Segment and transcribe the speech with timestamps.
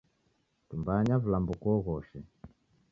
[0.69, 2.19] Tumbanya vilambo kuoghoshe.